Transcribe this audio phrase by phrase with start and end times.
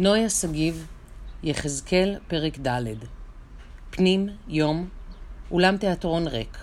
[0.00, 0.86] נויה שגיב,
[1.42, 2.84] יחזקאל, פרק ד'
[3.90, 4.88] פנים, יום,
[5.50, 6.58] אולם תיאטרון ריק.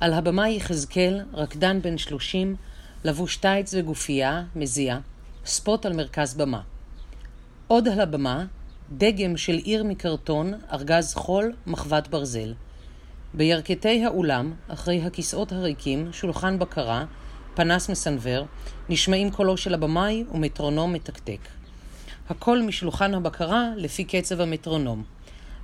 [0.00, 2.56] על הבמה יחזקאל, רקדן בן שלושים,
[3.04, 4.98] לבוש טייץ וגופייה, מזיע,
[5.44, 6.60] ספוט על מרכז במה.
[7.66, 8.44] עוד על הבמה,
[8.92, 12.54] דגם של עיר מקרטון, ארגז חול, מחבת ברזל.
[13.34, 17.04] בירכתי האולם, אחרי הכיסאות הריקים, שולחן בקרה,
[17.54, 18.46] פנס מסנוור,
[18.88, 21.61] נשמעים קולו של הבמאי ומטרונום מתקתק.
[22.28, 25.02] הכל משולחן הבקרה לפי קצב המטרונום.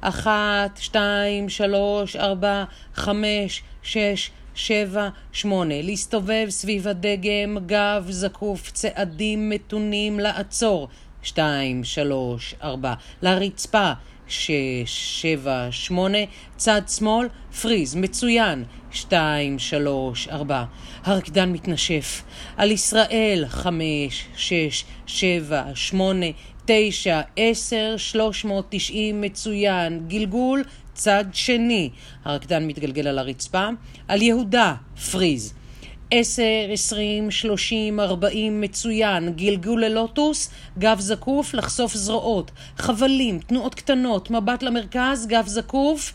[0.00, 5.82] אחת, שתיים, שלוש, ארבע, חמש, שש, שבע, שמונה.
[5.82, 10.88] להסתובב סביב הדגם, גב זקוף, צעדים מתונים, לעצור.
[11.22, 12.95] שתיים, שלוש, ארבע.
[13.22, 13.92] לרצפה.
[14.28, 16.18] שש, שבע, שמונה,
[16.56, 17.28] צד שמאל,
[17.62, 20.64] פריז, מצוין, שתיים, שלוש, ארבע.
[21.04, 22.23] הרקדן מתנשף.
[22.56, 26.26] על ישראל, חמש, שש, שבע, שמונה,
[26.65, 30.04] תשע, עשר, שלוש מאות תשעים, מצוין.
[30.09, 31.90] גלגול, צד שני.
[32.24, 33.68] הרקדן מתגלגל על הרצפה.
[34.09, 34.74] על יהודה,
[35.10, 35.54] פריז.
[36.10, 44.62] עשר, עשרים, שלושים, ארבעים, מצוין, גלגול ללוטוס, גב זקוף, לחשוף זרועות, חבלים, תנועות קטנות, מבט
[44.62, 46.15] למרכז, גב זקוף,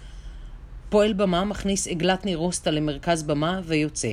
[0.90, 4.12] פועל במה מכניס עגלת נירוסטה למרכז במה ויוצא.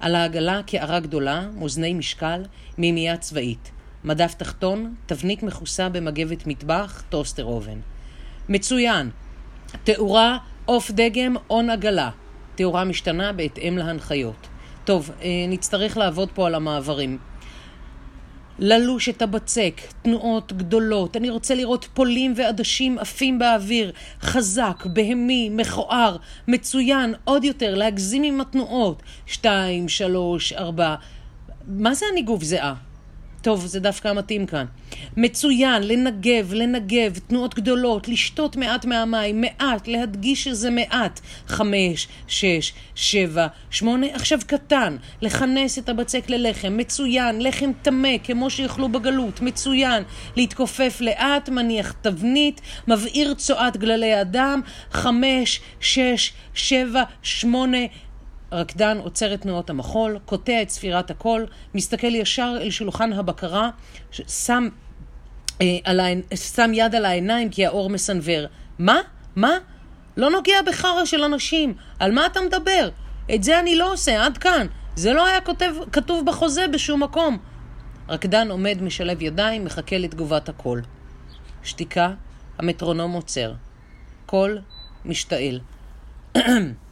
[0.00, 2.42] על העגלה קערה גדולה, מאזני משקל,
[2.78, 3.70] מימייה צבאית.
[4.04, 7.78] מדף תחתון, תבנית מכוסה במגבת מטבח, טוסטר אובן.
[8.48, 9.10] מצוין.
[9.84, 12.10] תאורה, עוף דגם, און עגלה.
[12.54, 14.48] תאורה משתנה בהתאם להנחיות.
[14.86, 17.18] טוב, אה, נצטרך לעבוד פה על המעברים.
[18.58, 26.16] ללוש את הבצק, תנועות גדולות, אני רוצה לראות פולים ועדשים עפים באוויר, חזק, בהמי, מכוער,
[26.48, 29.02] מצוין, עוד יותר, להגזים עם התנועות.
[29.26, 30.94] שתיים, שלוש, ארבע.
[31.66, 32.74] מה זה הניגוב זיעה?
[33.42, 34.66] טוב, זה דווקא מתאים כאן.
[35.16, 41.20] מצוין, לנגב, לנגב, תנועות גדולות, לשתות מעט מהמים, מעט, להדגיש שזה מעט.
[41.46, 48.88] חמש, שש, שבע, שמונה, עכשיו קטן, לכנס את הבצק ללחם, מצוין, לחם טמא, כמו שיאכלו
[48.88, 50.02] בגלות, מצוין,
[50.36, 54.60] להתכופף לאט, מניח תבנית, מבעיר צואת גללי הדם,
[54.92, 57.78] חמש, שש, שבע, שמונה,
[58.50, 63.70] הרקדן עוצר את תנועות המחול, קוטע את ספירת הקול, מסתכל ישר אל שולחן הבקרה,
[64.10, 64.68] שם,
[65.62, 68.46] אה, על העין, שם יד על העיניים כי האור מסנוור.
[68.78, 69.00] מה?
[69.36, 69.52] מה?
[70.16, 71.74] לא נוגע בחרא של אנשים.
[71.98, 72.88] על מה אתה מדבר?
[73.34, 74.66] את זה אני לא עושה, עד כאן.
[74.96, 77.38] זה לא היה כותב, כתוב בחוזה בשום מקום.
[78.08, 80.82] רקדן עומד משלב ידיים, מחכה לתגובת הקול.
[81.62, 82.10] שתיקה,
[82.58, 83.52] המטרונום עוצר.
[84.26, 84.58] קול
[85.04, 85.60] משתעל.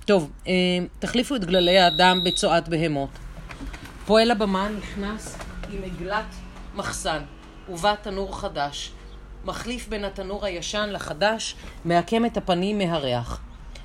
[0.05, 0.53] טוב, אה,
[0.99, 3.09] תחליפו את גללי האדם בצואת בהמות.
[4.07, 5.39] פועל הבמה נכנס
[5.73, 6.35] עם עגלת
[6.75, 7.23] מחסן,
[7.69, 8.93] ובא תנור חדש.
[9.45, 11.55] מחליף בין התנור הישן לחדש,
[11.85, 13.41] מעקם את הפנים מהריח.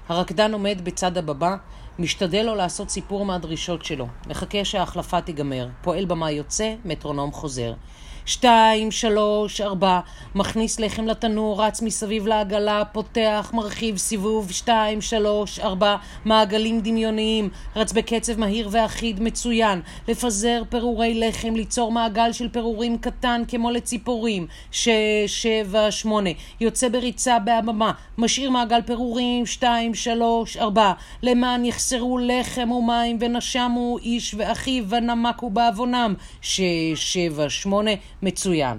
[0.09, 1.55] הרקדן עומד בצד הבמה,
[1.99, 4.07] משתדל לו לעשות סיפור מהדרישות שלו.
[4.27, 5.67] מחכה שההחלפה תיגמר.
[5.81, 7.73] פועל במה יוצא, מטרונום חוזר.
[8.29, 9.99] שתיים, שלוש, ארבע,
[10.35, 15.95] מכניס לחם לתנור, רץ מסביב לעגלה, פותח, מרחיב סיבוב, שתיים, שלוש, ארבע,
[16.25, 23.41] מעגלים דמיוניים, רץ בקצב מהיר ואחיד, מצוין, לפזר פירורי לחם, ליצור מעגל של פירורים קטן
[23.47, 24.91] כמו לציפורים, שש,
[25.27, 26.29] שבע, שמונה,
[26.61, 34.35] יוצא בריצה בהבמה, משאיר מעגל פירורים, שתיים, שלוש, ארבע, למען יחסרו לחם ומים ונשמו איש
[34.37, 36.63] ואחיו ונמקו בעוונם, שש,
[36.95, 37.91] שבע, שמונה,
[38.21, 38.77] מצוין.